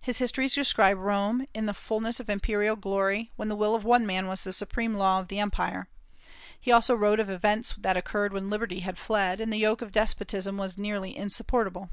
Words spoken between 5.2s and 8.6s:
of the empire. He also wrote of events that occurred when